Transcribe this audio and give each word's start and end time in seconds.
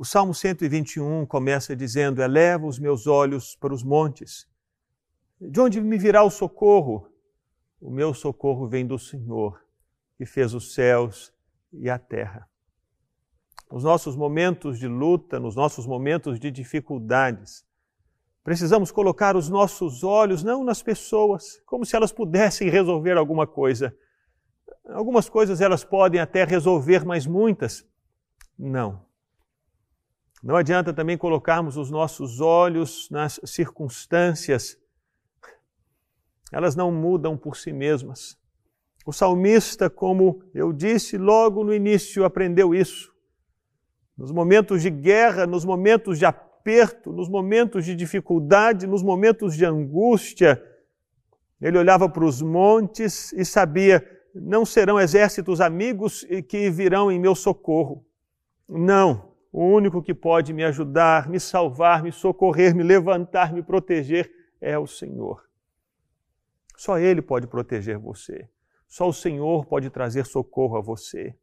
O 0.00 0.04
Salmo 0.06 0.32
121 0.32 1.26
começa 1.26 1.76
dizendo: 1.76 2.22
Eleva 2.22 2.66
os 2.66 2.78
meus 2.78 3.06
olhos 3.06 3.54
para 3.54 3.74
os 3.74 3.82
montes. 3.82 4.48
De 5.38 5.60
onde 5.60 5.78
me 5.78 5.98
virá 5.98 6.22
o 6.22 6.30
socorro? 6.30 7.06
O 7.78 7.90
meu 7.90 8.14
socorro 8.14 8.66
vem 8.66 8.86
do 8.86 8.98
Senhor, 8.98 9.62
que 10.16 10.24
fez 10.24 10.54
os 10.54 10.72
céus 10.72 11.34
e 11.70 11.90
a 11.90 11.98
terra. 11.98 12.48
Nos 13.70 13.84
nossos 13.84 14.16
momentos 14.16 14.78
de 14.78 14.88
luta, 14.88 15.38
nos 15.38 15.54
nossos 15.54 15.86
momentos 15.86 16.40
de 16.40 16.50
dificuldades, 16.50 17.62
precisamos 18.42 18.90
colocar 18.90 19.36
os 19.36 19.50
nossos 19.50 20.02
olhos 20.02 20.42
não 20.42 20.64
nas 20.64 20.82
pessoas, 20.82 21.60
como 21.66 21.84
se 21.84 21.94
elas 21.94 22.10
pudessem 22.10 22.70
resolver 22.70 23.18
alguma 23.18 23.46
coisa. 23.46 23.94
Algumas 24.86 25.28
coisas 25.28 25.60
elas 25.60 25.84
podem 25.84 26.22
até 26.22 26.44
resolver, 26.44 27.04
mas 27.04 27.26
muitas 27.26 27.86
não. 28.58 29.09
Não 30.42 30.56
adianta 30.56 30.92
também 30.92 31.18
colocarmos 31.18 31.76
os 31.76 31.90
nossos 31.90 32.40
olhos 32.40 33.08
nas 33.10 33.38
circunstâncias, 33.44 34.78
elas 36.50 36.74
não 36.74 36.90
mudam 36.90 37.36
por 37.36 37.56
si 37.56 37.72
mesmas. 37.72 38.38
O 39.06 39.12
salmista, 39.12 39.88
como 39.88 40.42
eu 40.54 40.72
disse 40.72 41.16
logo 41.16 41.62
no 41.62 41.72
início, 41.72 42.24
aprendeu 42.24 42.74
isso. 42.74 43.12
Nos 44.16 44.32
momentos 44.32 44.82
de 44.82 44.90
guerra, 44.90 45.46
nos 45.46 45.64
momentos 45.64 46.18
de 46.18 46.26
aperto, 46.26 47.12
nos 47.12 47.28
momentos 47.28 47.84
de 47.84 47.94
dificuldade, 47.94 48.86
nos 48.86 49.02
momentos 49.02 49.56
de 49.56 49.64
angústia, 49.64 50.62
ele 51.60 51.78
olhava 51.78 52.08
para 52.08 52.24
os 52.24 52.42
montes 52.42 53.32
e 53.32 53.44
sabia: 53.44 54.04
não 54.34 54.64
serão 54.64 54.98
exércitos 54.98 55.60
amigos 55.60 56.26
que 56.48 56.70
virão 56.70 57.10
em 57.10 57.18
meu 57.18 57.34
socorro. 57.34 58.04
Não. 58.68 59.29
O 59.52 59.64
único 59.64 60.02
que 60.02 60.14
pode 60.14 60.52
me 60.52 60.64
ajudar, 60.64 61.28
me 61.28 61.40
salvar, 61.40 62.02
me 62.02 62.12
socorrer, 62.12 62.74
me 62.74 62.82
levantar, 62.82 63.52
me 63.52 63.62
proteger 63.62 64.30
é 64.60 64.78
o 64.78 64.86
Senhor. 64.86 65.44
Só 66.76 66.98
Ele 66.98 67.20
pode 67.20 67.46
proteger 67.46 67.98
você. 67.98 68.48
Só 68.86 69.08
o 69.08 69.12
Senhor 69.12 69.66
pode 69.66 69.90
trazer 69.90 70.24
socorro 70.24 70.76
a 70.76 70.80
você. 70.80 71.34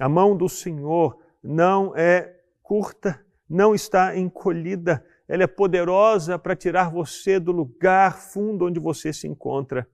A 0.00 0.08
mão 0.08 0.36
do 0.36 0.48
Senhor 0.48 1.18
não 1.42 1.96
é 1.96 2.40
curta, 2.62 3.24
não 3.48 3.74
está 3.74 4.16
encolhida, 4.16 5.04
ela 5.28 5.42
é 5.42 5.46
poderosa 5.46 6.38
para 6.38 6.56
tirar 6.56 6.90
você 6.90 7.38
do 7.38 7.52
lugar 7.52 8.16
fundo 8.18 8.66
onde 8.66 8.78
você 8.78 9.12
se 9.12 9.26
encontra. 9.26 9.88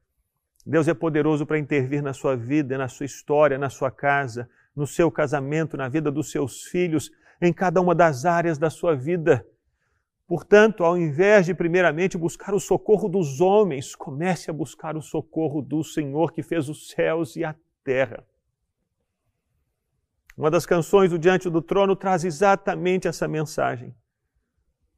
Deus 0.65 0.87
é 0.89 0.95
poderoso 0.95 1.45
para 1.45 1.59
intervir 1.59 2.03
na 2.03 2.13
sua 2.13 2.37
vida, 2.37 2.79
na 2.79 2.89
sua 2.89 3.07
história, 3.07 3.59
na 3.59 3.69
sua 3.69 3.91
casa, 3.91 4.49
no 4.75 4.87
seu 4.87 5.11
casamento, 5.11 5.77
na 5.77 5.89
vida 5.89 6.11
dos 6.11 6.31
seus 6.31 6.65
filhos, 6.65 7.11
em 7.43 7.53
cada 7.53 7.81
uma 7.81 7.93
das 7.93 8.25
áreas 8.25 8.57
da 8.57 8.71
sua 8.71 8.95
vida. 8.95 9.45
Portanto, 10.29 10.85
ao 10.85 10.97
invés 10.97 11.45
de 11.45 11.53
primeiramente 11.53 12.17
buscar 12.17 12.55
o 12.55 12.61
socorro 12.61 13.09
dos 13.09 13.41
homens, 13.41 13.97
comece 13.97 14.49
a 14.49 14.55
buscar 14.55 14.97
o 14.97 15.03
socorro 15.03 15.61
do 15.61 15.83
Senhor 15.83 16.33
que 16.33 16.41
fez 16.41 16.69
os 16.69 16.89
céus 16.91 17.35
e 17.35 17.45
a 17.45 17.55
terra. 17.83 18.25
Uma 20.39 20.51
das 20.51 20.65
canções 20.65 21.11
do 21.11 21.19
Diante 21.19 21.51
do 21.51 21.61
Trono 21.61 21.97
traz 21.97 22.25
exatamente 22.25 23.09
essa 23.09 23.27
mensagem. 23.27 23.93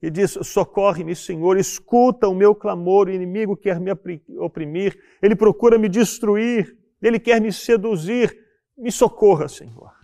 E 0.03 0.11
diz: 0.11 0.39
Socorre-me, 0.43 1.17
Senhor, 1.17 1.57
escuta 1.57 2.29
o 2.29 2.35
meu 2.35 2.55
clamor, 2.55 3.09
o 3.09 3.11
inimigo 3.11 3.57
quer 3.57 3.81
me 3.81 3.91
oprimir, 4.39 4.97
ele 5.23 5.35
procura 5.35 5.79
me 5.79 5.89
destruir, 5.89 6.77
ele 7.01 7.19
quer 7.19 7.41
me 7.41 7.51
seduzir. 7.51 8.39
Me 8.77 8.93
socorra, 8.93 9.49
Senhor 9.49 10.04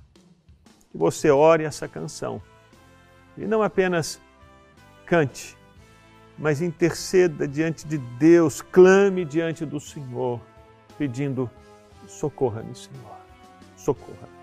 que 0.90 0.98
você 0.98 1.30
ore 1.30 1.64
essa 1.64 1.88
canção. 1.88 2.42
E 3.36 3.46
não 3.46 3.62
apenas 3.62 4.20
cante, 5.06 5.56
mas 6.36 6.60
interceda 6.60 7.46
diante 7.46 7.86
de 7.86 7.98
Deus, 7.98 8.60
clame 8.60 9.24
diante 9.24 9.64
do 9.64 9.80
Senhor, 9.80 10.40
pedindo: 10.98 11.50
socorra-me, 12.06 12.74
Senhor, 12.74 13.16
socorra-me. 13.76 14.39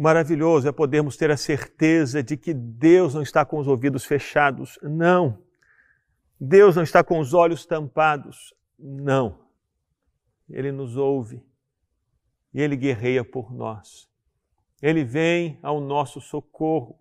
O 0.00 0.02
maravilhoso 0.02 0.66
é 0.66 0.72
podermos 0.72 1.14
ter 1.14 1.30
a 1.30 1.36
certeza 1.36 2.22
de 2.22 2.34
que 2.34 2.54
Deus 2.54 3.12
não 3.14 3.20
está 3.20 3.44
com 3.44 3.58
os 3.58 3.68
ouvidos 3.68 4.02
fechados. 4.02 4.78
Não. 4.82 5.42
Deus 6.40 6.74
não 6.74 6.82
está 6.82 7.04
com 7.04 7.18
os 7.18 7.34
olhos 7.34 7.66
tampados. 7.66 8.54
Não. 8.78 9.40
Ele 10.48 10.72
nos 10.72 10.96
ouve 10.96 11.44
e 12.54 12.62
ele 12.62 12.76
guerreia 12.76 13.22
por 13.22 13.52
nós. 13.52 14.08
Ele 14.80 15.04
vem 15.04 15.58
ao 15.62 15.82
nosso 15.82 16.18
socorro 16.18 16.98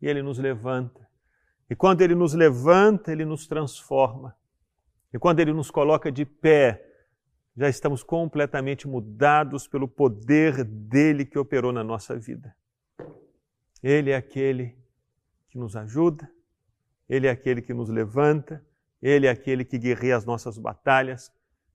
e 0.00 0.06
ele 0.06 0.22
nos 0.22 0.38
levanta. 0.38 1.08
E 1.68 1.74
quando 1.74 2.02
ele 2.02 2.14
nos 2.14 2.34
levanta, 2.34 3.10
ele 3.10 3.24
nos 3.24 3.48
transforma. 3.48 4.32
E 5.12 5.18
quando 5.18 5.40
ele 5.40 5.52
nos 5.52 5.72
coloca 5.72 6.12
de 6.12 6.24
pé, 6.24 6.87
já 7.58 7.68
estamos 7.68 8.04
completamente 8.04 8.86
mudados 8.86 9.66
pelo 9.66 9.88
poder 9.88 10.62
dele 10.62 11.26
que 11.26 11.36
operou 11.36 11.72
na 11.72 11.82
nossa 11.82 12.16
vida. 12.16 12.54
Ele 13.82 14.12
é 14.12 14.16
aquele 14.16 14.78
que 15.48 15.58
nos 15.58 15.74
ajuda, 15.74 16.30
ele 17.08 17.26
é 17.26 17.30
aquele 17.30 17.60
que 17.60 17.74
nos 17.74 17.88
levanta, 17.88 18.64
ele 19.02 19.26
é 19.26 19.30
aquele 19.30 19.64
que 19.64 19.76
guerreia 19.76 20.16
as 20.16 20.24
nossas 20.24 20.56
batalhas, 20.56 21.32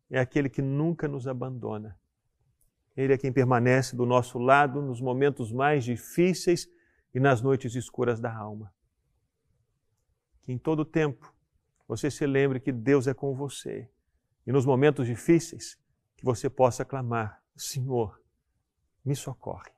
é 0.10 0.18
aquele 0.22 0.48
que 0.48 0.62
nunca 0.62 1.06
nos 1.06 1.28
abandona. 1.28 2.00
Ele 2.96 3.12
é 3.12 3.18
quem 3.18 3.34
permanece 3.34 3.94
do 3.94 4.06
nosso 4.06 4.40
lado 4.40 4.82
nos 4.82 5.02
momentos 5.02 5.52
mais 5.52 5.84
difíceis 5.84 6.66
e 7.14 7.20
nas 7.20 7.42
noites 7.42 7.76
escuras 7.76 8.22
da 8.22 8.34
alma. 8.34 8.74
Que 10.44 10.54
em 10.54 10.58
todo 10.58 10.86
tempo 10.86 11.36
você 11.86 12.10
se 12.10 12.26
lembre 12.26 12.62
que 12.62 12.72
Deus 12.72 13.06
é 13.06 13.14
com 13.14 13.36
você 13.36 13.90
e 14.46 14.52
nos 14.52 14.66
momentos 14.66 15.08
difíceis, 15.08 15.78
que 16.16 16.26
você 16.26 16.50
possa 16.50 16.84
clamar: 16.84 17.42
Senhor, 17.56 18.22
me 19.04 19.16
socorre. 19.16 19.72